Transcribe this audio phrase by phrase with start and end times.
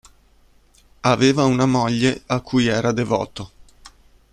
[1.01, 3.51] Aveva una moglie, a cui era devoto.